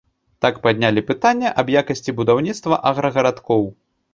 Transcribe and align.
Так 0.45 0.55
паднялі 0.63 1.03
пытанне 1.09 1.51
аб 1.63 1.67
якасці 1.83 2.17
будаўніцтва 2.23 2.83
аграгарадкоў. 2.93 3.63